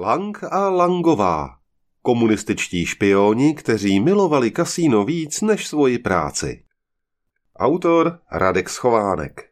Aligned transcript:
Lang 0.00 0.44
a 0.50 0.68
Langová. 0.68 1.48
Komunističtí 2.02 2.86
špioni, 2.86 3.54
kteří 3.54 4.00
milovali 4.00 4.50
kasíno 4.50 5.04
víc 5.04 5.40
než 5.40 5.66
svoji 5.66 5.98
práci. 5.98 6.62
Autor 7.56 8.18
Radek 8.32 8.68
Schovánek 8.68 9.50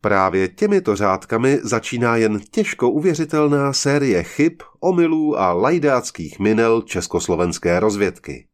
Právě 0.00 0.48
těmito 0.48 0.96
řádkami 0.96 1.58
začíná 1.62 2.16
jen 2.16 2.40
těžko 2.50 2.90
uvěřitelná 2.90 3.72
série 3.72 4.22
chyb, 4.22 4.52
omylů 4.80 5.38
a 5.38 5.52
lajdáckých 5.52 6.38
minel 6.38 6.82
československé 6.82 7.80
rozvědky. 7.80 8.46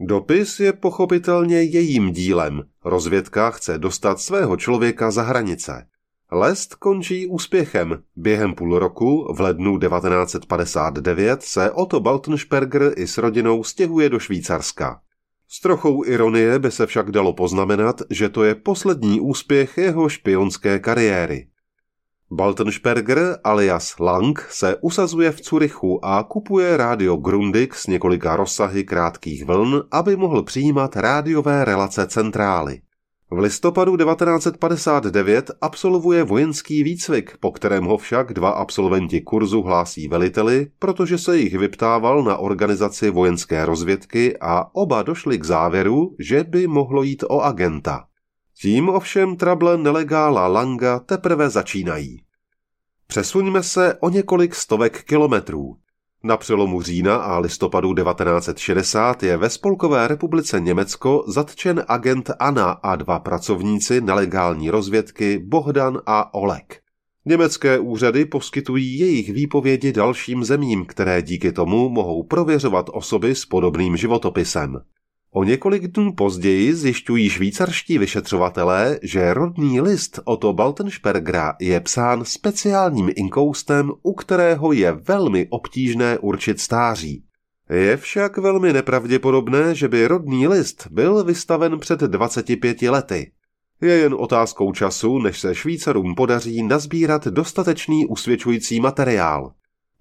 Dopis 0.00 0.60
je 0.60 0.72
pochopitelně 0.72 1.62
jejím 1.62 2.12
dílem. 2.12 2.62
Rozvědka 2.84 3.50
chce 3.50 3.78
dostat 3.78 4.20
svého 4.20 4.56
člověka 4.56 5.10
za 5.10 5.22
hranice. 5.22 5.86
Lest 6.32 6.74
končí 6.74 7.26
úspěchem. 7.26 8.02
Během 8.16 8.54
půl 8.54 8.78
roku, 8.78 9.34
v 9.36 9.40
lednu 9.40 9.78
1959, 9.78 11.42
se 11.42 11.70
Otto 11.70 12.00
Baltensperger 12.00 12.92
i 12.96 13.06
s 13.06 13.18
rodinou 13.18 13.64
stěhuje 13.64 14.08
do 14.08 14.18
Švýcarska. 14.18 15.00
S 15.48 15.60
trochou 15.60 16.04
ironie 16.04 16.58
by 16.58 16.70
se 16.70 16.86
však 16.86 17.10
dalo 17.10 17.32
poznamenat, 17.32 18.02
že 18.10 18.28
to 18.28 18.44
je 18.44 18.54
poslední 18.54 19.20
úspěch 19.20 19.78
jeho 19.78 20.08
špionské 20.08 20.78
kariéry. 20.78 21.46
Baltensperger 22.30 23.38
alias 23.44 23.98
Lang 23.98 24.40
se 24.50 24.76
usazuje 24.80 25.32
v 25.32 25.40
Curychu 25.40 26.04
a 26.04 26.22
kupuje 26.22 26.76
rádio 26.76 27.16
Grundig 27.16 27.74
s 27.74 27.86
několika 27.86 28.36
rozsahy 28.36 28.84
krátkých 28.84 29.44
vln, 29.44 29.82
aby 29.90 30.16
mohl 30.16 30.42
přijímat 30.42 30.96
rádiové 30.96 31.64
relace 31.64 32.06
centrály. 32.06 32.80
V 33.34 33.38
listopadu 33.38 33.96
1959 33.96 35.50
absolvuje 35.60 36.22
vojenský 36.22 36.82
výcvik, 36.82 37.36
po 37.40 37.52
kterém 37.52 37.84
ho 37.84 37.98
však 37.98 38.32
dva 38.32 38.50
absolventi 38.50 39.20
kurzu 39.20 39.62
hlásí 39.62 40.08
veliteli, 40.08 40.66
protože 40.78 41.18
se 41.18 41.38
jich 41.38 41.58
vyptával 41.58 42.22
na 42.22 42.36
organizaci 42.36 43.10
vojenské 43.10 43.66
rozvědky 43.66 44.36
a 44.40 44.74
oba 44.74 45.02
došli 45.02 45.38
k 45.38 45.44
závěru, 45.44 46.16
že 46.18 46.44
by 46.44 46.66
mohlo 46.66 47.02
jít 47.02 47.24
o 47.28 47.40
agenta. 47.40 48.04
Tím 48.60 48.88
ovšem 48.88 49.36
trable 49.36 49.78
nelegála 49.78 50.46
Langa 50.46 50.98
teprve 50.98 51.50
začínají. 51.50 52.22
Přesuňme 53.06 53.62
se 53.62 53.94
o 54.00 54.08
několik 54.08 54.54
stovek 54.54 55.04
kilometrů. 55.04 55.76
Na 56.26 56.36
přelomu 56.36 56.82
října 56.82 57.16
a 57.16 57.38
listopadu 57.38 57.94
1960 57.94 59.22
je 59.22 59.36
ve 59.36 59.50
Spolkové 59.50 60.08
republice 60.08 60.60
Německo 60.60 61.24
zatčen 61.26 61.84
agent 61.88 62.30
Anna 62.38 62.70
a 62.70 62.96
dva 62.96 63.18
pracovníci 63.18 64.00
nelegální 64.00 64.70
rozvědky 64.70 65.38
Bohdan 65.38 66.00
a 66.06 66.34
Olek. 66.34 66.80
Německé 67.24 67.78
úřady 67.78 68.24
poskytují 68.24 68.98
jejich 68.98 69.32
výpovědi 69.32 69.92
dalším 69.92 70.44
zemím, 70.44 70.84
které 70.86 71.22
díky 71.22 71.52
tomu 71.52 71.88
mohou 71.88 72.22
prověřovat 72.22 72.86
osoby 72.92 73.34
s 73.34 73.46
podobným 73.46 73.96
životopisem. 73.96 74.80
O 75.36 75.44
několik 75.44 75.86
dnů 75.86 76.12
později 76.12 76.74
zjišťují 76.74 77.30
švýcarští 77.30 77.98
vyšetřovatelé, 77.98 78.98
že 79.02 79.34
rodný 79.34 79.80
list 79.80 80.20
Otto 80.24 80.52
Baltenspergera 80.52 81.54
je 81.60 81.80
psán 81.80 82.24
speciálním 82.24 83.10
inkoustem, 83.16 83.92
u 84.02 84.14
kterého 84.14 84.72
je 84.72 84.92
velmi 84.92 85.46
obtížné 85.50 86.18
určit 86.18 86.60
stáří. 86.60 87.24
Je 87.70 87.96
však 87.96 88.38
velmi 88.38 88.72
nepravděpodobné, 88.72 89.74
že 89.74 89.88
by 89.88 90.06
rodný 90.06 90.48
list 90.48 90.86
byl 90.90 91.24
vystaven 91.24 91.78
před 91.78 92.00
25 92.00 92.82
lety. 92.82 93.30
Je 93.80 93.94
jen 93.94 94.14
otázkou 94.18 94.72
času, 94.72 95.18
než 95.18 95.40
se 95.40 95.54
Švýcarům 95.54 96.14
podaří 96.14 96.62
nazbírat 96.62 97.26
dostatečný 97.26 98.06
usvědčující 98.06 98.80
materiál. 98.80 99.52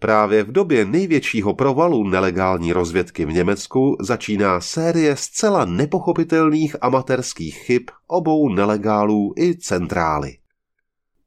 Právě 0.03 0.43
v 0.43 0.51
době 0.51 0.85
největšího 0.85 1.53
provalu 1.53 2.03
nelegální 2.03 2.73
rozvědky 2.73 3.25
v 3.25 3.31
Německu 3.31 3.97
začíná 3.99 4.61
série 4.61 5.15
zcela 5.15 5.65
nepochopitelných 5.65 6.75
amatérských 6.81 7.55
chyb 7.57 7.81
obou 8.07 8.49
nelegálů 8.49 9.33
i 9.37 9.57
centrály. 9.57 10.37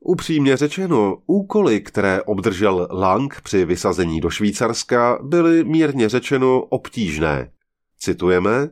Upřímně 0.01 0.57
řečeno, 0.57 1.19
úkoly, 1.27 1.81
které 1.81 2.23
obdržel 2.23 2.89
Lang 2.91 3.41
při 3.43 3.65
vysazení 3.65 4.21
do 4.21 4.31
Švýcarska, 4.31 5.19
byly 5.23 5.65
mírně 5.65 6.09
řečeno 6.09 6.61
obtížné. 6.61 7.51
Citujeme, 7.99 8.69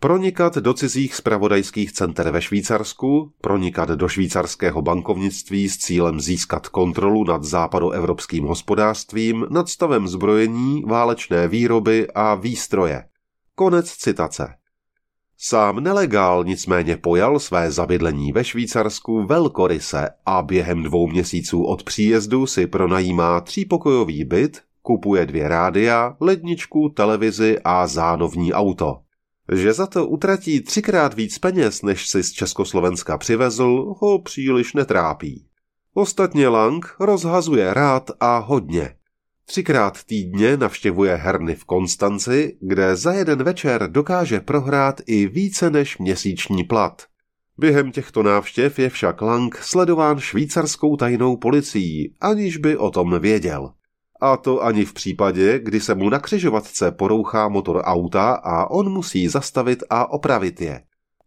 Pronikat 0.00 0.54
do 0.54 0.74
cizích 0.74 1.14
spravodajských 1.14 1.92
center 1.92 2.30
ve 2.30 2.42
Švýcarsku, 2.42 3.32
pronikat 3.40 3.88
do 3.88 4.08
švýcarského 4.08 4.82
bankovnictví 4.82 5.68
s 5.68 5.78
cílem 5.78 6.20
získat 6.20 6.68
kontrolu 6.68 7.24
nad 7.24 7.44
západoevropským 7.44 8.44
hospodářstvím, 8.44 9.46
nad 9.50 9.68
stavem 9.68 10.08
zbrojení, 10.08 10.82
válečné 10.86 11.48
výroby 11.48 12.08
a 12.14 12.34
výstroje. 12.34 13.04
Konec 13.54 13.92
citace. 13.92 14.54
Sám 15.38 15.80
nelegál 15.80 16.44
nicméně 16.44 16.96
pojal 16.96 17.38
své 17.38 17.70
zabydlení 17.70 18.32
ve 18.32 18.44
Švýcarsku 18.44 19.26
velkoryse 19.26 20.08
a 20.26 20.42
během 20.42 20.82
dvou 20.82 21.06
měsíců 21.06 21.64
od 21.64 21.82
příjezdu 21.82 22.46
si 22.46 22.66
pronajímá 22.66 23.40
třípokojový 23.40 24.24
byt, 24.24 24.62
kupuje 24.82 25.26
dvě 25.26 25.48
rádia, 25.48 26.16
ledničku, 26.20 26.88
televizi 26.88 27.58
a 27.64 27.86
zánovní 27.86 28.52
auto. 28.52 29.07
Že 29.52 29.72
za 29.72 29.86
to 29.86 30.06
utratí 30.06 30.60
třikrát 30.60 31.14
víc 31.14 31.38
peněz, 31.38 31.82
než 31.82 32.08
si 32.08 32.22
z 32.22 32.32
Československa 32.32 33.18
přivezl, 33.18 33.94
ho 33.98 34.18
příliš 34.18 34.74
netrápí. 34.74 35.46
Ostatně 35.94 36.48
Lang 36.48 36.94
rozhazuje 37.00 37.74
rád 37.74 38.10
a 38.20 38.38
hodně. 38.38 38.94
Třikrát 39.44 40.04
týdně 40.04 40.56
navštěvuje 40.56 41.14
herny 41.14 41.54
v 41.54 41.64
Konstanci, 41.64 42.56
kde 42.60 42.96
za 42.96 43.12
jeden 43.12 43.42
večer 43.42 43.90
dokáže 43.90 44.40
prohrát 44.40 45.00
i 45.06 45.26
více 45.26 45.70
než 45.70 45.98
měsíční 45.98 46.64
plat. 46.64 47.02
Během 47.58 47.92
těchto 47.92 48.22
návštěv 48.22 48.78
je 48.78 48.90
však 48.90 49.22
Lang 49.22 49.56
sledován 49.56 50.20
švýcarskou 50.20 50.96
tajnou 50.96 51.36
policií, 51.36 52.14
aniž 52.20 52.56
by 52.56 52.76
o 52.76 52.90
tom 52.90 53.20
věděl. 53.20 53.72
A 54.20 54.36
to 54.36 54.64
ani 54.64 54.84
v 54.84 54.92
případě, 54.92 55.58
kdy 55.58 55.80
se 55.80 55.94
mu 55.94 56.10
na 56.10 56.18
křižovatce 56.18 56.90
porouchá 56.90 57.48
motor 57.48 57.82
auta 57.84 58.32
a 58.32 58.70
on 58.70 58.92
musí 58.92 59.28
zastavit 59.28 59.82
a 59.90 60.10
opravit 60.10 60.60
je. 60.60 60.80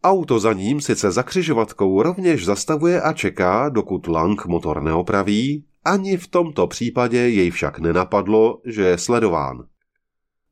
Auto 0.04 0.40
za 0.40 0.52
ním 0.52 0.80
sice 0.80 1.10
za 1.10 1.22
křižovatkou 1.22 2.02
rovněž 2.02 2.44
zastavuje 2.44 3.02
a 3.02 3.12
čeká, 3.12 3.68
dokud 3.68 4.06
Lang 4.06 4.46
motor 4.46 4.82
neopraví, 4.82 5.64
ani 5.84 6.16
v 6.16 6.26
tomto 6.26 6.66
případě 6.66 7.18
jej 7.18 7.50
však 7.50 7.78
nenapadlo, 7.78 8.60
že 8.64 8.82
je 8.82 8.98
sledován. 8.98 9.64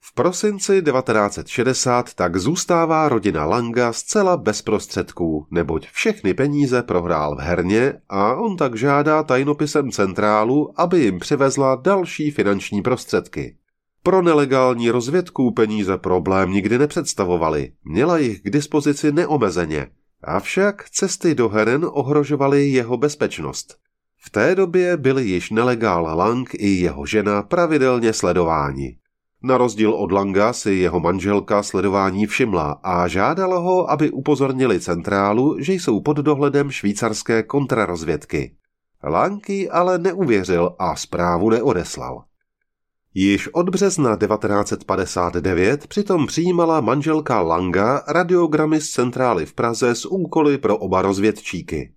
V 0.02 0.14
prosinci 0.14 0.82
1960 0.82 2.14
tak 2.14 2.36
zůstává 2.36 3.08
rodina 3.08 3.44
Langa 3.44 3.92
zcela 3.92 4.36
bez 4.36 4.62
prostředků, 4.62 5.46
neboť 5.50 5.88
všechny 5.88 6.34
peníze 6.34 6.82
prohrál 6.82 7.36
v 7.36 7.38
herně 7.38 7.94
a 8.08 8.34
on 8.34 8.56
tak 8.56 8.76
žádá 8.76 9.22
tajnopisem 9.22 9.90
centrálu, 9.90 10.80
aby 10.80 11.00
jim 11.00 11.18
přivezla 11.18 11.76
další 11.76 12.30
finanční 12.30 12.82
prostředky. 12.82 13.56
Pro 14.02 14.22
nelegální 14.22 14.90
rozvědku 14.90 15.50
peníze 15.50 15.98
problém 15.98 16.50
nikdy 16.50 16.78
nepředstavovaly, 16.78 17.72
měla 17.84 18.18
jich 18.18 18.40
k 18.40 18.50
dispozici 18.50 19.12
neomezeně, 19.12 19.86
avšak 20.24 20.90
cesty 20.90 21.34
do 21.34 21.48
heren 21.48 21.86
ohrožovaly 21.90 22.68
jeho 22.68 22.96
bezpečnost. 22.96 23.76
V 24.22 24.30
té 24.30 24.54
době 24.54 24.96
byli 24.96 25.24
již 25.24 25.50
nelegál 25.50 26.16
Lang 26.16 26.54
i 26.54 26.68
jeho 26.68 27.06
žena 27.06 27.42
pravidelně 27.42 28.12
sledováni. 28.12 28.99
Na 29.42 29.58
rozdíl 29.58 29.92
od 29.92 30.12
Langa 30.12 30.52
si 30.52 30.70
jeho 30.70 31.00
manželka 31.00 31.62
sledování 31.62 32.26
všimla 32.26 32.80
a 32.82 33.08
žádala 33.08 33.58
ho, 33.58 33.90
aby 33.90 34.10
upozornili 34.10 34.80
centrálu, 34.80 35.56
že 35.60 35.72
jsou 35.72 36.00
pod 36.00 36.16
dohledem 36.16 36.70
švýcarské 36.70 37.42
kontrarozvědky. 37.42 38.56
Lanky 39.04 39.70
ale 39.70 39.98
neuvěřil 39.98 40.76
a 40.78 40.96
zprávu 40.96 41.50
neodeslal. 41.50 42.24
Již 43.14 43.48
od 43.48 43.68
března 43.68 44.16
1959 44.16 45.86
přitom 45.86 46.26
přijímala 46.26 46.80
manželka 46.80 47.40
Langa 47.40 48.02
radiogramy 48.08 48.80
z 48.80 48.90
centrály 48.90 49.46
v 49.46 49.54
Praze 49.54 49.94
s 49.94 50.06
úkoly 50.06 50.58
pro 50.58 50.78
oba 50.78 51.02
rozvědčíky. 51.02 51.92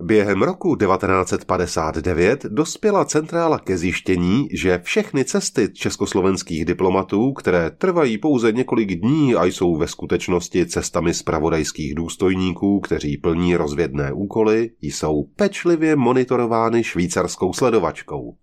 Během 0.00 0.42
roku 0.42 0.76
1959 0.76 2.44
dospěla 2.44 3.04
centrála 3.04 3.58
ke 3.58 3.78
zjištění, 3.78 4.48
že 4.52 4.80
všechny 4.84 5.24
cesty 5.24 5.68
československých 5.72 6.64
diplomatů, 6.64 7.32
které 7.32 7.70
trvají 7.70 8.18
pouze 8.18 8.52
několik 8.52 9.00
dní 9.00 9.34
a 9.34 9.44
jsou 9.44 9.76
ve 9.76 9.88
skutečnosti 9.88 10.66
cestami 10.66 11.14
zpravodajských 11.14 11.94
důstojníků, 11.94 12.80
kteří 12.80 13.16
plní 13.16 13.56
rozvědné 13.56 14.12
úkoly, 14.12 14.70
jsou 14.80 15.24
pečlivě 15.36 15.96
monitorovány 15.96 16.84
švýcarskou 16.84 17.52
sledovačkou. 17.52 18.36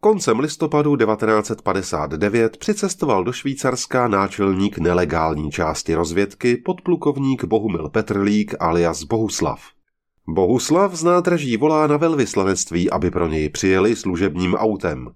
Koncem 0.00 0.40
listopadu 0.40 0.96
1959 0.96 2.56
přicestoval 2.56 3.24
do 3.24 3.32
Švýcarska 3.32 4.08
náčelník 4.08 4.78
nelegální 4.78 5.50
části 5.50 5.94
rozvědky 5.94 6.56
podplukovník 6.56 7.44
Bohumil 7.44 7.88
Petrlík 7.88 8.54
alias 8.60 9.02
Bohuslav. 9.02 9.75
Bohuslav 10.28 10.94
z 10.94 11.04
nádraží 11.04 11.56
volá 11.56 11.86
na 11.86 11.96
velvyslanectví, 11.96 12.90
aby 12.90 13.10
pro 13.10 13.28
něj 13.28 13.48
přijeli 13.48 13.96
služebním 13.96 14.54
autem. 14.54 15.08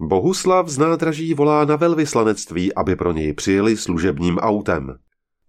Bohuslav 0.00 0.68
z 0.68 0.78
nádraží 0.78 1.34
volá 1.34 1.64
na 1.64 1.76
velvyslanectví, 1.76 2.74
aby 2.74 2.96
pro 2.96 3.12
něj 3.12 3.32
přijeli 3.32 3.76
služebním 3.76 4.38
autem. 4.38 4.94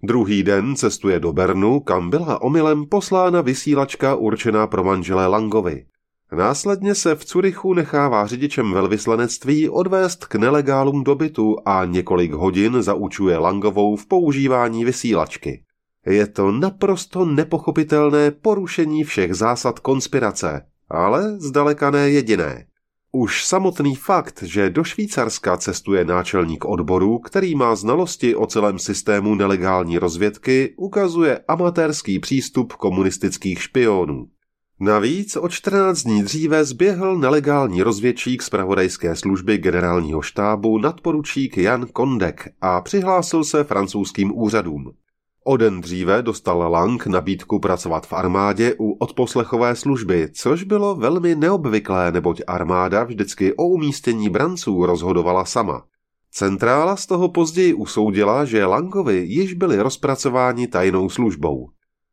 Druhý 0.03 0.43
den 0.43 0.75
cestuje 0.75 1.19
do 1.19 1.33
Bernu, 1.33 1.79
kam 1.79 2.09
byla 2.09 2.41
omylem 2.41 2.85
poslána 2.85 3.41
vysílačka 3.41 4.15
určená 4.15 4.67
pro 4.67 4.83
manželé 4.83 5.27
Langovi. 5.27 5.85
Následně 6.31 6.95
se 6.95 7.15
v 7.15 7.25
Curychu 7.25 7.73
nechává 7.73 8.27
řidičem 8.27 8.71
velvyslanectví 8.71 9.69
odvést 9.69 10.25
k 10.25 10.35
nelegálům 10.35 11.03
dobytu 11.03 11.55
a 11.65 11.85
několik 11.85 12.31
hodin 12.31 12.81
zaučuje 12.81 13.37
Langovou 13.37 13.95
v 13.95 14.05
používání 14.05 14.85
vysílačky. 14.85 15.63
Je 16.05 16.27
to 16.27 16.51
naprosto 16.51 17.25
nepochopitelné 17.25 18.31
porušení 18.31 19.03
všech 19.03 19.33
zásad 19.33 19.79
konspirace, 19.79 20.65
ale 20.89 21.39
zdaleka 21.39 21.91
ne 21.91 22.09
jediné. 22.09 22.65
Už 23.11 23.45
samotný 23.45 23.95
fakt, 23.95 24.43
že 24.43 24.69
do 24.69 24.83
Švýcarska 24.83 25.57
cestuje 25.57 26.05
náčelník 26.05 26.65
odboru, 26.65 27.19
který 27.19 27.55
má 27.55 27.75
znalosti 27.75 28.35
o 28.35 28.47
celém 28.47 28.79
systému 28.79 29.35
nelegální 29.35 29.97
rozvědky, 29.97 30.73
ukazuje 30.77 31.39
amatérský 31.47 32.19
přístup 32.19 32.73
komunistických 32.73 33.61
špionů. 33.61 34.27
Navíc 34.79 35.35
o 35.35 35.49
14 35.49 36.03
dní 36.03 36.23
dříve 36.23 36.65
zběhl 36.65 37.17
nelegální 37.17 37.83
rozvědčík 37.83 38.43
z 38.43 38.49
pravodajské 38.49 39.15
služby 39.15 39.57
generálního 39.57 40.21
štábu 40.21 40.77
nadporučík 40.77 41.57
Jan 41.57 41.85
Kondek 41.85 42.53
a 42.61 42.81
přihlásil 42.81 43.43
se 43.43 43.63
francouzským 43.63 44.37
úřadům. 44.37 44.91
O 45.47 45.57
den 45.57 45.81
dříve 45.81 46.21
dostal 46.21 46.71
Lang 46.71 47.07
nabídku 47.07 47.59
pracovat 47.59 48.07
v 48.07 48.13
armádě 48.13 48.75
u 48.79 48.91
odposlechové 48.91 49.75
služby, 49.75 50.29
což 50.33 50.63
bylo 50.63 50.95
velmi 50.95 51.35
neobvyklé, 51.35 52.11
neboť 52.11 52.41
armáda 52.47 53.03
vždycky 53.03 53.53
o 53.53 53.67
umístění 53.67 54.29
branců 54.29 54.85
rozhodovala 54.85 55.45
sama. 55.45 55.83
Centrála 56.31 56.95
z 56.95 57.05
toho 57.05 57.29
později 57.29 57.73
usoudila, 57.73 58.45
že 58.45 58.65
Langovi 58.65 59.17
již 59.17 59.53
byli 59.53 59.77
rozpracováni 59.77 60.67
tajnou 60.67 61.09
službou. 61.09 61.69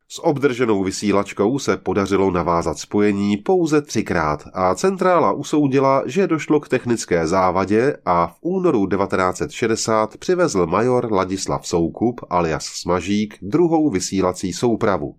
S 0.09 0.23
obdrženou 0.23 0.83
vysílačkou 0.83 1.59
se 1.59 1.77
podařilo 1.77 2.31
navázat 2.31 2.77
spojení 2.77 3.37
pouze 3.37 3.81
třikrát 3.81 4.43
a 4.53 4.75
centrála 4.75 5.31
usoudila, 5.31 6.03
že 6.05 6.27
došlo 6.27 6.59
k 6.59 6.69
technické 6.69 7.27
závadě 7.27 7.97
a 8.05 8.27
v 8.27 8.37
únoru 8.41 8.87
1960 8.87 10.17
přivezl 10.17 10.67
major 10.67 11.13
Ladislav 11.13 11.67
Soukup 11.67 12.21
alias 12.29 12.65
Smažík 12.65 13.37
druhou 13.41 13.89
vysílací 13.89 14.53
soupravu. 14.53 15.15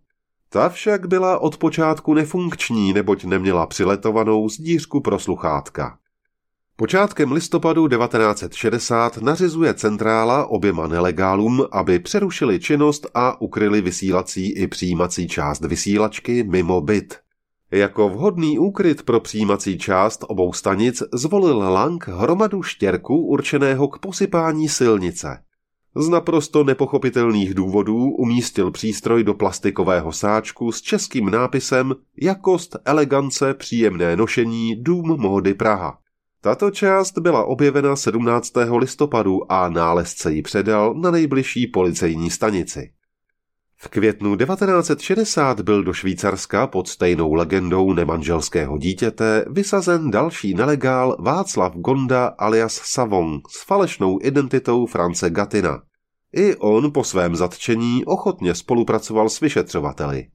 Ta 0.48 0.68
však 0.68 1.06
byla 1.06 1.38
od 1.38 1.56
počátku 1.56 2.14
nefunkční, 2.14 2.92
neboť 2.92 3.24
neměla 3.24 3.66
přiletovanou 3.66 4.48
zdířku 4.48 5.00
pro 5.00 5.18
sluchátka. 5.18 5.98
Počátkem 6.76 7.32
listopadu 7.32 7.88
1960 7.88 9.22
nařizuje 9.22 9.74
centrála 9.74 10.46
oběma 10.46 10.86
nelegálům, 10.86 11.64
aby 11.72 11.98
přerušili 11.98 12.60
činnost 12.60 13.06
a 13.14 13.40
ukryli 13.40 13.80
vysílací 13.80 14.52
i 14.52 14.66
přijímací 14.66 15.28
část 15.28 15.64
vysílačky 15.64 16.44
mimo 16.44 16.80
byt. 16.80 17.18
Jako 17.70 18.08
vhodný 18.08 18.58
úkryt 18.58 19.02
pro 19.02 19.20
přijímací 19.20 19.78
část 19.78 20.24
obou 20.28 20.52
stanic 20.52 21.02
zvolil 21.12 21.58
Lang 21.58 22.08
hromadu 22.08 22.62
štěrku 22.62 23.16
určeného 23.16 23.88
k 23.88 23.98
posypání 23.98 24.68
silnice. 24.68 25.42
Z 25.96 26.08
naprosto 26.08 26.64
nepochopitelných 26.64 27.54
důvodů 27.54 28.10
umístil 28.10 28.70
přístroj 28.70 29.24
do 29.24 29.34
plastikového 29.34 30.12
sáčku 30.12 30.72
s 30.72 30.82
českým 30.82 31.30
nápisem 31.30 31.94
Jakost, 32.20 32.76
elegance, 32.84 33.54
příjemné 33.54 34.16
nošení, 34.16 34.76
dům 34.76 35.20
módy 35.20 35.54
Praha. 35.54 36.03
Tato 36.44 36.70
část 36.70 37.18
byla 37.18 37.44
objevena 37.44 37.96
17. 37.96 38.52
listopadu 38.76 39.52
a 39.52 39.68
nálezce 39.68 40.32
ji 40.32 40.42
předal 40.42 40.94
na 40.94 41.10
nejbližší 41.10 41.66
policejní 41.66 42.30
stanici. 42.30 42.92
V 43.76 43.88
květnu 43.88 44.36
1960 44.36 45.60
byl 45.60 45.84
do 45.84 45.92
Švýcarska 45.92 46.66
pod 46.66 46.88
stejnou 46.88 47.34
legendou 47.34 47.92
nemanželského 47.92 48.78
dítěte 48.78 49.44
vysazen 49.50 50.10
další 50.10 50.54
nelegál 50.54 51.16
Václav 51.20 51.74
Gonda 51.74 52.26
alias 52.26 52.80
Savon 52.84 53.40
s 53.48 53.66
falešnou 53.66 54.18
identitou 54.22 54.86
France 54.86 55.30
Gatina. 55.30 55.82
I 56.36 56.56
on 56.56 56.92
po 56.92 57.04
svém 57.04 57.36
zatčení 57.36 58.04
ochotně 58.04 58.54
spolupracoval 58.54 59.28
s 59.28 59.40
vyšetřovateli. 59.40 60.26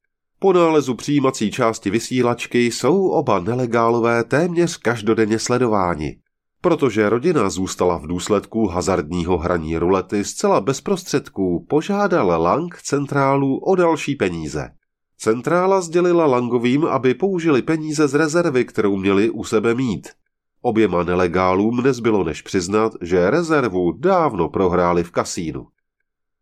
Po 0.42 0.54
nálezu 0.54 0.96
přijímací 0.96 1.52
části 1.52 1.90
vysílačky 1.90 2.66
jsou 2.66 3.08
oba 3.08 3.40
nelegálové 3.40 4.24
téměř 4.24 4.78
každodenně 4.78 5.40
sledováni. 5.40 6.18
Protože 6.62 7.10
rodina 7.10 7.50
zůstala 7.50 7.98
v 7.98 8.08
důsledku 8.08 8.68
hazardního 8.68 9.38
hraní 9.38 9.78
rulety 9.78 10.24
zcela 10.24 10.62
bez 10.62 10.82
prostředků, 10.82 11.66
požádal 11.70 12.42
Lang 12.42 12.78
centrálu 12.82 13.58
o 13.58 13.76
další 13.76 14.16
peníze. 14.16 14.70
Centrála 15.18 15.82
sdělila 15.82 16.26
Langovým, 16.26 16.86
aby 16.86 17.14
použili 17.14 17.62
peníze 17.62 18.08
z 18.08 18.14
rezervy, 18.14 18.66
kterou 18.66 18.98
měli 18.98 19.30
u 19.30 19.44
sebe 19.44 19.76
mít. 19.76 20.08
Oběma 20.62 21.04
nelegálům 21.04 21.84
nezbylo 21.84 22.24
než 22.24 22.42
přiznat, 22.42 22.92
že 23.02 23.30
rezervu 23.30 23.92
dávno 23.92 24.50
prohráli 24.50 25.04
v 25.04 25.12
kasínu. 25.12 25.68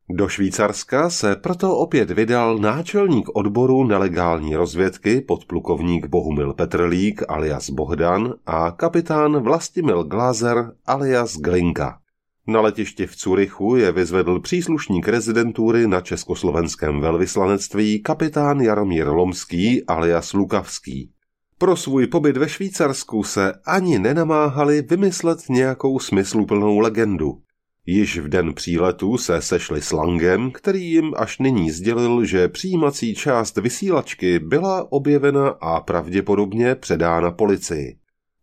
Do 0.10 0.28
Švýcarska 0.28 1.10
se 1.10 1.36
proto 1.36 1.78
opět 1.78 2.12
vydal 2.12 2.58
náčelník 2.58 3.30
odboru 3.34 3.84
nelegální 3.84 4.56
rozvědky 4.56 5.22
podplukovník 5.22 6.06
Bohumil 6.06 6.54
Petrlík 6.54 7.24
alias 7.28 7.70
Bohdan 7.70 8.34
a 8.46 8.72
kapitán 8.72 9.44
Vlastimil 9.44 10.04
Glazer 10.04 10.72
alias 10.86 11.38
Glinka. 11.38 12.00
Na 12.48 12.62
letišti 12.62 13.08
v 13.08 13.16
Curychu 13.16 13.76
je 13.76 13.92
vyzvedl 13.92 14.40
příslušník 14.40 15.08
rezidentury 15.08 15.88
na 15.88 16.02
československém 16.02 17.02
velvyslanectví 17.02 18.02
kapitán 18.04 18.60
Jaromír 18.62 19.08
Lomský 19.08 19.86
alias 19.86 20.34
Lukavský. 20.34 21.12
Pro 21.58 21.76
svůj 21.76 22.08
pobyt 22.08 22.38
ve 22.38 22.50
Švýcarsku 22.50 23.24
se 23.24 23.54
ani 23.66 24.00
nenamáhali 24.00 24.82
vymyslet 24.82 25.40
nějakou 25.50 26.00
smysluplnou 26.00 26.80
legendu. 26.80 27.42
Již 27.89 28.20
v 28.20 28.29
den 28.29 28.53
příletu 28.53 29.17
se 29.17 29.41
sešli 29.41 29.82
s 29.82 29.91
Langem, 29.91 30.51
který 30.51 30.91
jim 30.91 31.13
až 31.17 31.39
nyní 31.39 31.72
sdělil, 31.72 32.25
že 32.25 32.48
přijímací 32.48 33.15
část 33.15 33.58
vysílačky 33.58 34.39
byla 34.39 34.91
objevena 34.91 35.48
a 35.50 35.79
pravděpodobně 35.79 36.75
předána 36.75 37.32
policii. 37.32 37.98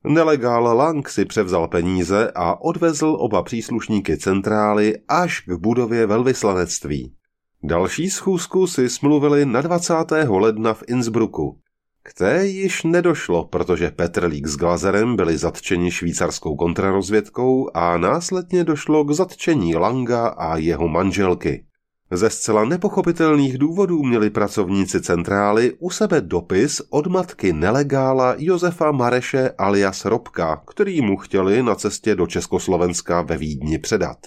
Nelegál 0.04 0.76
Lang 0.76 1.08
si 1.08 1.24
převzal 1.24 1.68
peníze 1.68 2.32
a 2.34 2.60
odvezl 2.60 3.16
oba 3.20 3.42
příslušníky 3.42 4.16
centrály 4.16 4.94
až 5.08 5.40
k 5.40 5.52
budově 5.52 6.06
velvyslanectví. 6.06 7.14
Další 7.62 8.10
schůzku 8.10 8.66
si 8.66 8.88
smluvili 8.88 9.46
na 9.46 9.60
20. 9.60 9.94
ledna 10.28 10.74
v 10.74 10.82
Innsbrucku. 10.88 11.58
K 12.06 12.14
té 12.14 12.46
již 12.46 12.82
nedošlo, 12.82 13.44
protože 13.44 13.90
Petrlík 13.90 14.46
s 14.46 14.56
Glazerem 14.56 15.16
byli 15.16 15.37
zatčeni 15.37 15.90
švýcarskou 15.90 16.56
kontrarozvědkou 16.56 17.70
a 17.75 17.96
následně 17.99 18.64
došlo 18.64 19.04
k 19.04 19.12
zatčení 19.12 19.76
Langa 19.76 20.26
a 20.26 20.56
jeho 20.56 20.88
manželky. 20.88 21.64
Ze 22.11 22.30
zcela 22.30 22.64
nepochopitelných 22.64 23.58
důvodů 23.58 24.02
měli 24.02 24.30
pracovníci 24.30 25.00
centrály 25.00 25.73
u 25.78 25.90
sebe 25.90 26.20
dopis 26.20 26.82
od 26.90 27.06
matky 27.06 27.52
nelegála 27.52 28.34
Josefa 28.38 28.92
Mareše 28.92 29.50
alias 29.58 30.04
Robka, 30.04 30.62
který 30.66 31.00
mu 31.00 31.16
chtěli 31.16 31.62
na 31.62 31.75
cestě 31.75 32.14
do 32.14 32.26
Československa 32.26 33.23
ve 33.23 33.37
Vídni 33.37 33.78
předat. 33.78 34.18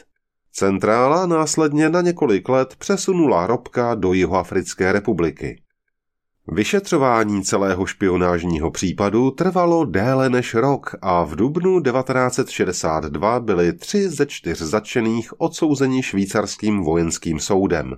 Centrála 0.53 1.25
následně 1.25 1.89
na 1.89 2.01
několik 2.01 2.49
let 2.49 2.75
přesunula 2.77 3.47
Robka 3.47 3.95
do 3.95 4.13
Jihoafrické 4.13 4.91
republiky. 4.91 5.61
Vyšetřování 6.51 7.43
celého 7.43 7.85
špionážního 7.85 8.71
případu 8.71 9.31
trvalo 9.31 9.85
déle 9.85 10.29
než 10.29 10.53
rok 10.53 10.95
a 11.01 11.23
v 11.23 11.35
dubnu 11.35 11.81
1962 11.81 13.39
byli 13.39 13.73
tři 13.73 14.09
ze 14.09 14.25
čtyř 14.25 14.61
zatčených 14.61 15.41
odsouzeni 15.41 16.03
švýcarským 16.03 16.83
vojenským 16.83 17.39
soudem. 17.39 17.95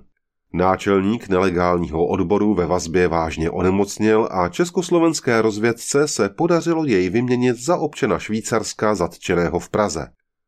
Náčelník 0.52 1.28
nelegálního 1.28 2.06
odboru 2.06 2.54
ve 2.54 2.66
vazbě 2.66 3.08
vážně 3.08 3.50
onemocněl 3.50 4.28
a 4.30 4.48
československé 4.48 5.42
rozvědce 5.42 6.08
se 6.08 6.28
podařilo 6.28 6.84
jej 6.84 7.10
vyměnit 7.10 7.56
za 7.56 7.76
občana 7.76 8.18
Švýcarska 8.18 8.94
zatčeného 8.94 9.58
v 9.58 9.68
Praze. 9.68 10.06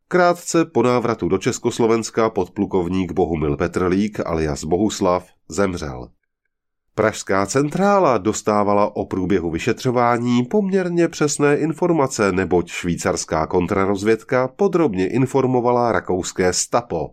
Krátce 0.08 0.64
po 0.64 0.82
návratu 0.82 1.28
do 1.28 1.38
Československa 1.38 2.30
podplukovník 2.30 3.12
Bohumil 3.12 3.56
Petrlík 3.56 4.20
alias 4.26 4.64
Bohuslav 4.64 5.26
zemřel. 5.48 6.08
Pražská 6.94 7.46
centrála 7.46 8.18
dostávala 8.18 8.96
o 8.96 9.06
průběhu 9.06 9.50
vyšetřování 9.50 10.44
poměrně 10.44 11.08
přesné 11.08 11.56
informace, 11.56 12.32
neboť 12.32 12.70
švýcarská 12.70 13.46
kontrarozvědka 13.46 14.48
podrobně 14.48 15.08
informovala 15.08 15.92
rakouské 15.92 16.52
Stapo. 16.52 17.10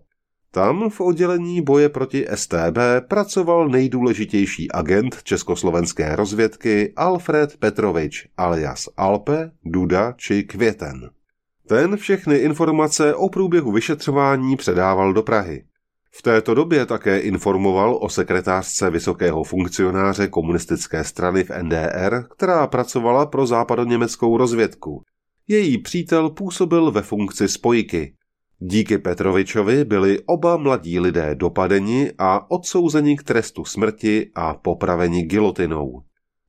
Tam 0.51 0.89
v 0.89 1.01
oddělení 1.01 1.61
boje 1.61 1.89
proti 1.89 2.27
STB 2.35 2.77
pracoval 3.07 3.69
nejdůležitější 3.69 4.71
agent 4.71 5.23
československé 5.23 6.15
rozvědky 6.15 6.93
Alfred 6.95 7.57
Petrovič 7.57 8.27
alias 8.37 8.89
Alpe, 8.97 9.51
Duda 9.65 10.13
či 10.17 10.43
Květen. 10.43 11.09
Ten 11.67 11.97
všechny 11.97 12.35
informace 12.35 13.15
o 13.15 13.29
průběhu 13.29 13.71
vyšetřování 13.71 14.55
předával 14.55 15.13
do 15.13 15.23
Prahy. 15.23 15.63
V 16.11 16.21
této 16.21 16.53
době 16.53 16.85
také 16.85 17.19
informoval 17.19 17.99
o 18.01 18.09
sekretářce 18.09 18.89
vysokého 18.89 19.43
funkcionáře 19.43 20.27
komunistické 20.27 21.03
strany 21.03 21.43
v 21.43 21.51
NDR, 21.61 22.23
která 22.37 22.67
pracovala 22.67 23.25
pro 23.25 23.47
západoněmeckou 23.47 24.37
rozvědku. 24.37 25.03
Její 25.47 25.77
přítel 25.77 26.29
působil 26.29 26.91
ve 26.91 27.01
funkci 27.01 27.47
spojky. 27.47 28.13
Díky 28.59 28.97
Petrovičovi 28.97 29.85
byli 29.85 30.19
oba 30.25 30.57
mladí 30.57 30.99
lidé 30.99 31.35
dopadeni 31.35 32.11
a 32.17 32.51
odsouzeni 32.51 33.17
k 33.17 33.23
trestu 33.23 33.65
smrti 33.65 34.31
a 34.35 34.53
popraveni 34.53 35.23
gilotinou. 35.23 36.01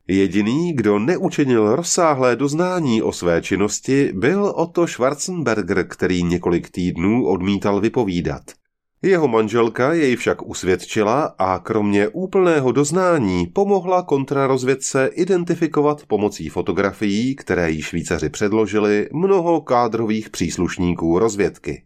Jediný, 0.08 0.72
kdo 0.72 0.98
neučinil 0.98 1.76
rozsáhlé 1.76 2.36
doznání 2.36 3.02
o 3.02 3.12
své 3.12 3.42
činnosti, 3.42 4.12
byl 4.14 4.52
Otto 4.56 4.86
Schwarzenberger, 4.86 5.88
který 5.88 6.22
několik 6.22 6.70
týdnů 6.70 7.26
odmítal 7.26 7.80
vypovídat. 7.80 8.42
Jeho 9.02 9.28
manželka 9.28 9.92
jej 9.92 10.16
však 10.16 10.48
usvědčila 10.48 11.34
a 11.38 11.58
kromě 11.58 12.08
úplného 12.08 12.72
doznání 12.72 13.46
pomohla 13.46 14.02
kontrarozvědce 14.02 15.10
identifikovat 15.12 16.06
pomocí 16.06 16.48
fotografií, 16.48 17.36
které 17.36 17.70
jí 17.70 17.82
Švýcaři 17.82 18.28
předložili, 18.28 19.08
mnoho 19.12 19.60
kádrových 19.60 20.30
příslušníků 20.30 21.18
rozvědky. 21.18 21.84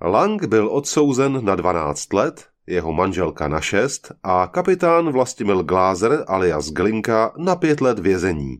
Lang 0.00 0.44
byl 0.44 0.68
odsouzen 0.68 1.44
na 1.44 1.54
12 1.54 2.12
let, 2.12 2.46
jeho 2.66 2.92
manželka 2.92 3.48
na 3.48 3.60
6 3.60 4.12
a 4.22 4.46
kapitán 4.46 5.12
Vlastimil 5.12 5.62
Glázer 5.62 6.24
alias 6.26 6.70
Glinka 6.70 7.32
na 7.38 7.56
5 7.56 7.80
let 7.80 7.98
vězení. 7.98 8.56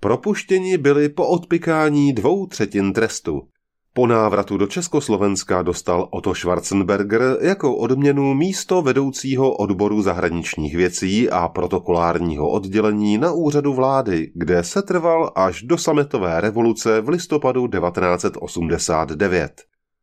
Propuštěni 0.00 0.78
byli 0.78 1.08
po 1.08 1.28
odpikání 1.28 2.12
dvou 2.12 2.46
třetin 2.46 2.92
trestu. 2.92 3.42
Po 3.94 4.06
návratu 4.06 4.56
do 4.56 4.66
Československa 4.66 5.62
dostal 5.62 6.08
Otto 6.10 6.34
Schwarzenberger 6.34 7.36
jako 7.40 7.76
odměnu 7.76 8.34
místo 8.34 8.82
vedoucího 8.82 9.56
odboru 9.56 10.02
zahraničních 10.02 10.76
věcí 10.76 11.30
a 11.30 11.48
protokolárního 11.48 12.50
oddělení 12.50 13.18
na 13.18 13.32
úřadu 13.32 13.74
vlády, 13.74 14.30
kde 14.34 14.64
se 14.64 14.82
trval 14.82 15.32
až 15.34 15.62
do 15.62 15.78
sametové 15.78 16.40
revoluce 16.40 17.00
v 17.00 17.08
listopadu 17.08 17.68
1989. 17.68 19.52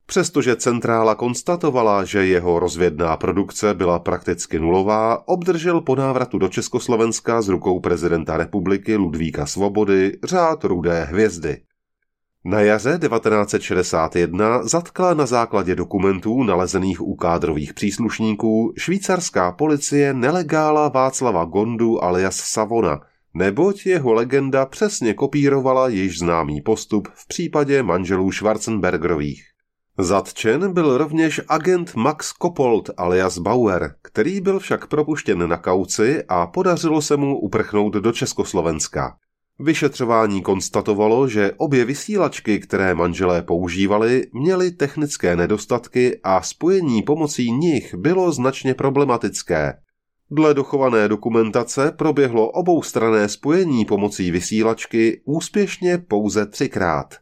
Přestože 0.05 0.55
centrála 0.55 1.15
konstatovala, 1.15 2.03
že 2.03 2.25
jeho 2.25 2.60
rozvědná 2.60 3.17
produkce 3.17 3.74
byla 3.74 4.00
prakticky 4.00 4.60
nulová, 4.60 5.27
obdržel 5.27 5.81
po 5.81 5.96
návratu 5.96 6.38
do 6.38 6.48
Československa 6.48 7.41
z 7.41 7.48
rukou 7.48 7.79
prezidenta 7.79 8.38
republiky 8.38 8.96
Ludvíka 8.96 9.46
Svobody 9.46 10.17
řád 10.24 10.63
rudé 10.63 11.03
hvězdy. 11.03 11.58
Na 12.46 12.62
jaře 12.62 13.00
1961 13.01 14.63
zatkla 14.63 15.13
na 15.13 15.25
základě 15.25 15.75
dokumentů 15.75 16.43
nalezených 16.43 17.01
u 17.01 17.15
kádrových 17.15 17.74
příslušníků 17.74 18.74
švýcarská 18.77 19.51
policie 19.51 20.13
nelegála 20.13 20.89
Václava 20.89 21.46
Gondu 21.46 22.03
alias 22.03 22.36
Savona, 22.36 23.01
neboť 23.34 23.86
jeho 23.86 24.13
legenda 24.13 24.65
přesně 24.65 25.13
kopírovala 25.13 25.88
již 25.88 26.19
známý 26.19 26.62
postup 26.62 27.08
v 27.13 27.27
případě 27.27 27.84
manželů 27.84 28.31
Schwarzenbergerových. 28.31 29.43
Zatčen 29.98 30.74
byl 30.74 30.98
rovněž 30.98 31.41
agent 31.48 31.96
Max 31.96 32.31
Kopold 32.31 32.89
alias 32.98 33.38
Bauer, 33.38 33.96
který 34.01 34.41
byl 34.41 34.60
však 34.60 34.88
propuštěn 34.88 35.50
na 35.50 35.58
kauci 35.58 36.24
a 36.27 36.48
podařilo 36.48 37.01
se 37.01 37.17
mu 37.17 37.39
uprchnout 37.39 37.93
do 37.93 38.12
Československa. 38.12 39.17
Vyšetřování 39.61 40.41
konstatovalo, 40.41 41.27
že 41.27 41.51
obě 41.57 41.85
vysílačky, 41.85 42.59
které 42.59 42.93
manželé 42.93 43.41
používali, 43.41 44.27
měly 44.33 44.71
technické 44.71 45.35
nedostatky 45.35 46.19
a 46.23 46.41
spojení 46.41 47.03
pomocí 47.03 47.51
nich 47.51 47.95
bylo 47.95 48.31
značně 48.31 48.73
problematické. 48.73 49.73
Dle 50.31 50.53
dochované 50.53 51.07
dokumentace 51.07 51.91
proběhlo 51.91 52.49
oboustrané 52.51 53.29
spojení 53.29 53.85
pomocí 53.85 54.31
vysílačky 54.31 55.21
úspěšně 55.25 55.97
pouze 55.97 56.45
třikrát. 56.45 57.15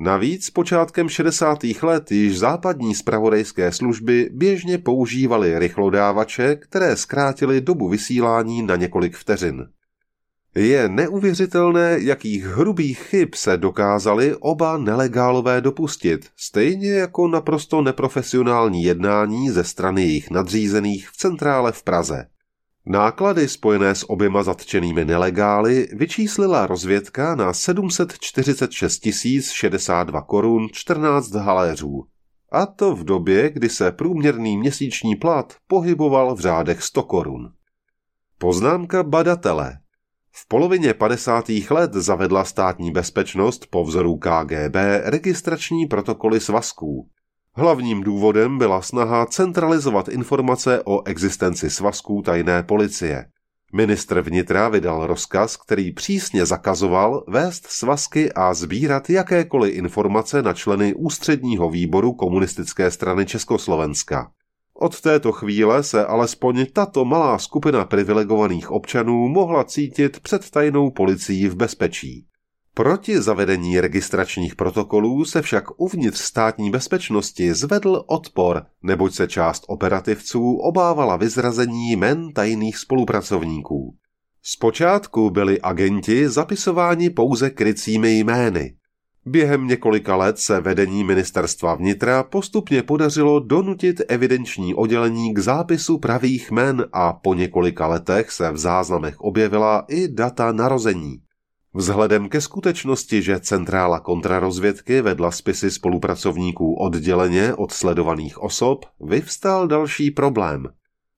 Navíc 0.00 0.50
počátkem 0.50 1.08
60. 1.08 1.58
let 1.82 2.12
již 2.12 2.38
západní 2.38 2.94
spravodajské 2.94 3.72
služby 3.72 4.30
běžně 4.32 4.78
používaly 4.78 5.58
rychlodávače, 5.58 6.56
které 6.56 6.96
zkrátily 6.96 7.60
dobu 7.60 7.88
vysílání 7.88 8.62
na 8.62 8.76
několik 8.76 9.16
vteřin. 9.16 9.66
Je 10.56 10.88
neuvěřitelné, 10.88 11.98
jakých 12.00 12.44
hrubých 12.44 12.98
chyb 12.98 13.28
se 13.34 13.56
dokázali 13.56 14.36
oba 14.36 14.78
nelegálové 14.78 15.60
dopustit, 15.60 16.26
stejně 16.36 16.90
jako 16.90 17.28
naprosto 17.28 17.82
neprofesionální 17.82 18.82
jednání 18.82 19.50
ze 19.50 19.64
strany 19.64 20.02
jejich 20.02 20.30
nadřízených 20.30 21.08
v 21.08 21.16
centrále 21.16 21.72
v 21.72 21.82
Praze. 21.82 22.26
Náklady 22.86 23.48
spojené 23.48 23.94
s 23.94 24.10
oběma 24.10 24.42
zatčenými 24.42 25.04
nelegály 25.04 25.88
vyčíslila 25.92 26.66
rozvědka 26.66 27.34
na 27.34 27.52
746 27.52 29.02
062 29.52 30.22
korun 30.22 30.68
14 30.72 31.34
haléřů. 31.34 32.04
A 32.52 32.66
to 32.66 32.94
v 32.96 33.04
době, 33.04 33.50
kdy 33.50 33.68
se 33.68 33.92
průměrný 33.92 34.56
měsíční 34.56 35.16
plat 35.16 35.56
pohyboval 35.66 36.34
v 36.34 36.40
řádech 36.40 36.82
100 36.82 37.02
korun. 37.02 37.52
Poznámka 38.38 39.02
badatele. 39.02 39.78
V 40.38 40.48
polovině 40.48 40.94
50. 40.94 41.44
let 41.70 41.92
zavedla 41.92 42.44
státní 42.44 42.90
bezpečnost 42.90 43.66
po 43.70 43.84
vzoru 43.84 44.16
KGB 44.16 44.76
registrační 45.04 45.86
protokoly 45.86 46.40
svazků. 46.40 47.08
Hlavním 47.54 48.02
důvodem 48.02 48.58
byla 48.58 48.82
snaha 48.82 49.26
centralizovat 49.26 50.08
informace 50.08 50.82
o 50.84 51.06
existenci 51.06 51.70
svazků 51.70 52.22
tajné 52.22 52.62
policie. 52.62 53.26
Ministr 53.72 54.20
vnitra 54.20 54.68
vydal 54.68 55.06
rozkaz, 55.06 55.56
který 55.56 55.92
přísně 55.92 56.46
zakazoval 56.46 57.24
vést 57.28 57.66
svazky 57.66 58.32
a 58.32 58.54
sbírat 58.54 59.10
jakékoliv 59.10 59.74
informace 59.74 60.42
na 60.42 60.52
členy 60.52 60.94
ústředního 60.94 61.70
výboru 61.70 62.12
komunistické 62.12 62.90
strany 62.90 63.26
Československa. 63.26 64.30
Od 64.78 65.00
této 65.00 65.32
chvíle 65.32 65.82
se 65.82 66.06
alespoň 66.06 66.66
tato 66.72 67.04
malá 67.04 67.38
skupina 67.38 67.84
privilegovaných 67.84 68.70
občanů 68.70 69.28
mohla 69.28 69.64
cítit 69.64 70.20
před 70.20 70.50
tajnou 70.50 70.90
policií 70.90 71.48
v 71.48 71.56
bezpečí. 71.56 72.26
Proti 72.74 73.22
zavedení 73.22 73.80
registračních 73.80 74.56
protokolů 74.56 75.24
se 75.24 75.42
však 75.42 75.64
uvnitř 75.80 76.18
státní 76.18 76.70
bezpečnosti 76.70 77.54
zvedl 77.54 78.04
odpor, 78.06 78.62
neboť 78.82 79.14
se 79.14 79.28
část 79.28 79.64
operativců 79.68 80.56
obávala 80.56 81.16
vyzrazení 81.16 81.92
jmen 81.92 82.32
tajných 82.32 82.76
spolupracovníků. 82.76 83.96
Zpočátku 84.42 85.30
byli 85.30 85.60
agenti 85.60 86.28
zapisováni 86.28 87.10
pouze 87.10 87.50
krycími 87.50 88.18
jmény. 88.18 88.74
Během 89.28 89.66
několika 89.66 90.16
let 90.16 90.38
se 90.38 90.60
vedení 90.60 91.04
ministerstva 91.04 91.74
vnitra 91.74 92.22
postupně 92.22 92.82
podařilo 92.82 93.40
donutit 93.40 94.02
evidenční 94.08 94.74
oddělení 94.74 95.34
k 95.34 95.38
zápisu 95.38 95.98
pravých 95.98 96.50
jmen 96.50 96.86
a 96.92 97.12
po 97.12 97.34
několika 97.34 97.86
letech 97.86 98.30
se 98.30 98.50
v 98.52 98.56
záznamech 98.56 99.20
objevila 99.20 99.84
i 99.88 100.08
data 100.08 100.52
narození. 100.52 101.16
Vzhledem 101.74 102.28
ke 102.28 102.40
skutečnosti, 102.40 103.22
že 103.22 103.40
centrála 103.40 104.00
kontrarozvědky 104.00 105.02
vedla 105.02 105.30
spisy 105.30 105.70
spolupracovníků 105.70 106.74
odděleně 106.74 107.54
od 107.54 107.72
sledovaných 107.72 108.42
osob, 108.42 108.84
vyvstal 109.00 109.68
další 109.68 110.10
problém. 110.10 110.68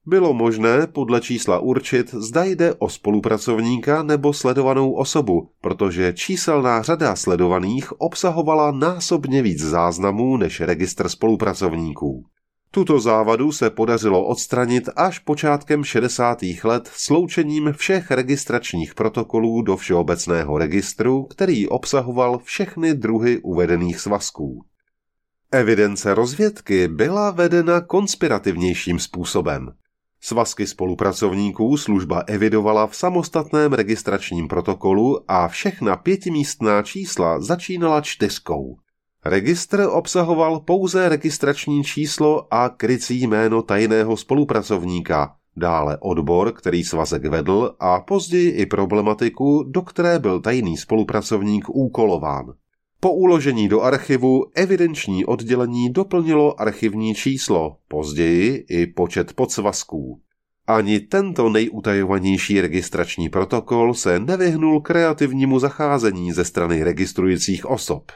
Bylo 0.09 0.33
možné 0.33 0.87
podle 0.87 1.21
čísla 1.21 1.59
určit, 1.59 2.13
zda 2.13 2.43
jde 2.43 2.73
o 2.73 2.89
spolupracovníka 2.89 4.03
nebo 4.03 4.33
sledovanou 4.33 4.91
osobu, 4.91 5.49
protože 5.61 6.13
číselná 6.13 6.81
řada 6.81 7.15
sledovaných 7.15 8.01
obsahovala 8.01 8.71
násobně 8.71 9.41
víc 9.41 9.59
záznamů 9.59 10.37
než 10.37 10.61
registr 10.61 11.09
spolupracovníků. 11.09 12.25
Tuto 12.71 12.99
závadu 12.99 13.51
se 13.51 13.69
podařilo 13.69 14.25
odstranit 14.25 14.89
až 14.95 15.19
počátkem 15.19 15.83
60. 15.83 16.37
let 16.63 16.89
sloučením 16.93 17.73
všech 17.77 18.11
registračních 18.11 18.95
protokolů 18.95 19.61
do 19.61 19.77
Všeobecného 19.77 20.57
registru, 20.57 21.23
který 21.23 21.67
obsahoval 21.67 22.39
všechny 22.43 22.93
druhy 22.93 23.39
uvedených 23.39 23.99
svazků. 23.99 24.65
Evidence 25.51 26.13
rozvědky 26.13 26.87
byla 26.87 27.31
vedena 27.31 27.81
konspirativnějším 27.81 28.99
způsobem. 28.99 29.69
Svazky 30.21 30.67
spolupracovníků 30.67 31.77
služba 31.77 32.23
evidovala 32.27 32.87
v 32.87 32.95
samostatném 32.95 33.73
registračním 33.73 34.47
protokolu 34.47 35.19
a 35.27 35.47
všechna 35.47 35.95
pětimístná 35.95 36.81
čísla 36.83 37.41
začínala 37.41 38.01
čtyřkou. 38.01 38.77
Registr 39.25 39.87
obsahoval 39.91 40.59
pouze 40.59 41.09
registrační 41.09 41.83
číslo 41.83 42.53
a 42.53 42.69
krycí 42.69 43.21
jméno 43.21 43.61
tajného 43.61 44.17
spolupracovníka, 44.17 45.35
dále 45.57 45.97
odbor, 45.99 46.51
který 46.51 46.83
svazek 46.83 47.25
vedl 47.25 47.75
a 47.79 47.99
později 47.99 48.49
i 48.51 48.65
problematiku, 48.65 49.63
do 49.63 49.81
které 49.81 50.19
byl 50.19 50.39
tajný 50.39 50.77
spolupracovník 50.77 51.69
úkolován. 51.69 52.45
Po 53.01 53.11
uložení 53.13 53.67
do 53.67 53.81
archivu 53.81 54.45
evidenční 54.55 55.25
oddělení 55.25 55.89
doplnilo 55.89 56.61
archivní 56.61 57.15
číslo, 57.15 57.77
později 57.87 58.65
i 58.69 58.87
počet 58.87 59.33
podsvazků. 59.33 60.21
Ani 60.67 60.99
tento 60.99 61.49
nejutajovanější 61.49 62.61
registrační 62.61 63.29
protokol 63.29 63.93
se 63.93 64.19
nevyhnul 64.19 64.81
kreativnímu 64.81 65.59
zacházení 65.59 66.31
ze 66.31 66.45
strany 66.45 66.83
registrujících 66.83 67.65
osob. 67.65 68.11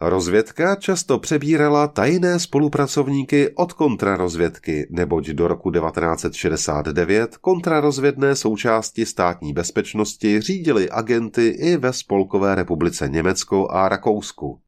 Rozvědka 0.00 0.76
často 0.76 1.18
přebírala 1.18 1.88
tajné 1.88 2.38
spolupracovníky 2.38 3.48
od 3.54 3.72
kontrarozvědky, 3.72 4.86
neboť 4.90 5.28
do 5.28 5.48
roku 5.48 5.70
1969 5.70 7.36
kontrarozvědné 7.36 8.36
součásti 8.36 9.06
státní 9.06 9.52
bezpečnosti 9.52 10.40
řídili 10.40 10.90
agenty 10.90 11.46
i 11.46 11.76
ve 11.76 11.92
Spolkové 11.92 12.54
republice 12.54 13.08
Německo 13.08 13.68
a 13.70 13.88
Rakousku. 13.88 14.60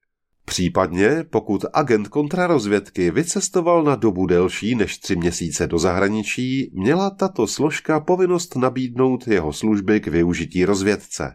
Případně, 0.44 1.24
pokud 1.30 1.64
agent 1.72 2.08
kontrarozvědky 2.08 3.10
vycestoval 3.10 3.82
na 3.82 3.96
dobu 3.96 4.26
delší 4.26 4.74
než 4.74 4.98
tři 4.98 5.16
měsíce 5.16 5.66
do 5.66 5.78
zahraničí, 5.78 6.70
měla 6.74 7.10
tato 7.10 7.46
složka 7.46 8.00
povinnost 8.00 8.56
nabídnout 8.56 9.28
jeho 9.28 9.52
služby 9.52 10.00
k 10.00 10.06
využití 10.06 10.64
rozvědce. 10.64 11.34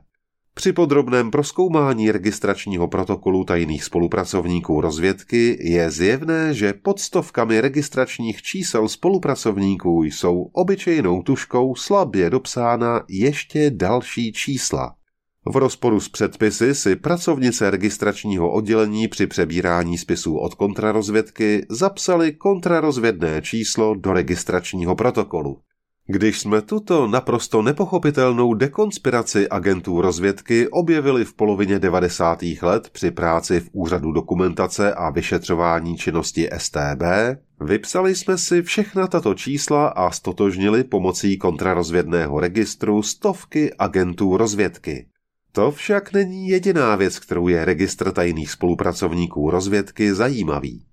Při 0.57 0.73
podrobném 0.73 1.31
proskoumání 1.31 2.11
registračního 2.11 2.87
protokolu 2.87 3.43
tajných 3.43 3.83
spolupracovníků 3.83 4.81
rozvědky 4.81 5.57
je 5.61 5.91
zjevné, 5.91 6.53
že 6.53 6.73
pod 6.73 6.99
stovkami 6.99 7.61
registračních 7.61 8.41
čísel 8.41 8.87
spolupracovníků 8.87 10.03
jsou 10.03 10.49
obyčejnou 10.53 11.21
tuškou 11.21 11.75
slabě 11.75 12.29
dopsána 12.29 13.03
ještě 13.09 13.69
další 13.69 14.33
čísla. 14.33 14.95
V 15.45 15.55
rozporu 15.55 15.99
s 15.99 16.09
předpisy 16.09 16.75
si 16.75 16.95
pracovnice 16.95 17.69
registračního 17.69 18.51
oddělení 18.51 19.07
při 19.07 19.27
přebírání 19.27 19.97
spisů 19.97 20.37
od 20.37 20.53
kontrarozvědky 20.53 21.65
zapsali 21.69 22.33
kontrarozvědné 22.33 23.41
číslo 23.41 23.95
do 23.95 24.13
registračního 24.13 24.95
protokolu. 24.95 25.57
Když 26.07 26.39
jsme 26.39 26.61
tuto 26.61 27.07
naprosto 27.07 27.61
nepochopitelnou 27.61 28.53
dekonspiraci 28.53 29.49
agentů 29.49 30.01
rozvědky 30.01 30.67
objevili 30.67 31.25
v 31.25 31.33
polovině 31.33 31.79
90. 31.79 32.43
let 32.61 32.89
při 32.89 33.11
práci 33.11 33.59
v 33.59 33.69
Úřadu 33.71 34.11
dokumentace 34.11 34.93
a 34.93 35.09
vyšetřování 35.09 35.97
činnosti 35.97 36.49
STB, 36.57 37.03
vypsali 37.61 38.15
jsme 38.15 38.37
si 38.37 38.61
všechna 38.61 39.07
tato 39.07 39.33
čísla 39.33 39.87
a 39.87 40.11
stotožnili 40.11 40.83
pomocí 40.83 41.37
kontrarozvědného 41.37 42.39
registru 42.39 43.03
stovky 43.03 43.73
agentů 43.73 44.37
rozvědky. 44.37 45.07
To 45.51 45.71
však 45.71 46.13
není 46.13 46.47
jediná 46.47 46.95
věc, 46.95 47.19
kterou 47.19 47.47
je 47.47 47.65
registr 47.65 48.11
tajných 48.11 48.51
spolupracovníků 48.51 49.49
rozvědky 49.49 50.13
zajímavý. 50.13 50.85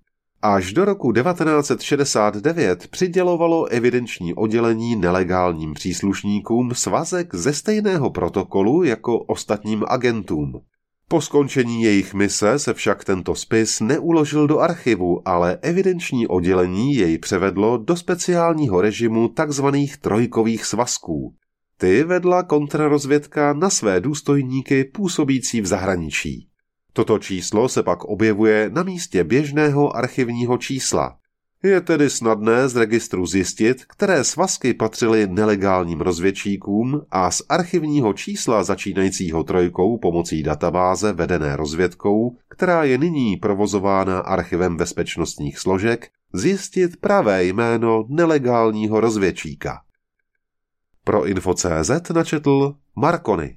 Až 0.45 0.73
do 0.73 0.85
roku 0.85 1.13
1969 1.13 2.89
přidělovalo 2.89 3.65
evidenční 3.65 4.35
oddělení 4.35 4.97
nelegálním 4.97 5.75
příslušníkům 5.75 6.75
svazek 6.75 7.35
ze 7.35 7.53
stejného 7.53 8.11
protokolu 8.11 8.83
jako 8.83 9.19
ostatním 9.19 9.85
agentům. 9.89 10.61
Po 11.09 11.21
skončení 11.21 11.83
jejich 11.83 12.15
mise 12.15 12.59
se 12.59 12.75
však 12.75 13.05
tento 13.05 13.35
spis 13.35 13.81
neuložil 13.81 14.47
do 14.47 14.59
archivu, 14.59 15.29
ale 15.29 15.59
evidenční 15.63 16.27
oddělení 16.27 16.95
jej 16.95 17.19
převedlo 17.19 17.77
do 17.77 17.97
speciálního 17.97 18.81
režimu 18.81 19.29
tzv. 19.29 19.67
trojkových 20.01 20.65
svazků. 20.65 21.35
Ty 21.77 22.05
vedla 22.05 22.43
kontrarozvědka 22.43 23.53
na 23.53 23.71
své 23.71 24.01
důstojníky 24.01 24.85
působící 24.85 25.61
v 25.61 25.67
zahraničí. 25.67 26.52
Toto 26.93 27.19
číslo 27.19 27.69
se 27.69 27.83
pak 27.83 28.05
objevuje 28.05 28.71
na 28.73 28.83
místě 28.83 29.25
běžného 29.25 29.97
archivního 29.97 30.59
čísla. 30.59 31.19
Je 31.65 31.81
tedy 31.81 32.11
snadné 32.11 32.69
z 32.69 32.77
registru 32.77 33.27
zjistit, 33.27 33.85
které 33.85 34.25
svazky 34.25 34.75
patřily 34.75 35.27
nelegálním 35.27 36.01
rozvědčíkům 36.01 37.03
a 37.11 37.31
z 37.31 37.43
archivního 37.49 38.13
čísla 38.13 38.65
začínajícího 38.65 39.45
trojkou 39.45 39.99
pomocí 39.99 40.43
databáze 40.43 41.13
vedené 41.13 41.57
rozvědkou, 41.57 42.37
která 42.49 42.85
je 42.85 42.99
nyní 42.99 43.37
provozována 43.37 44.19
archivem 44.19 44.77
bezpečnostních 44.77 45.59
složek, 45.59 46.09
zjistit 46.33 46.97
pravé 46.97 47.45
jméno 47.45 48.05
nelegálního 48.09 49.01
rozvědčíka. 49.01 49.81
Pro 51.05 51.27
Info.cz 51.27 52.09
načetl 52.15 52.75
Markony. 52.97 53.57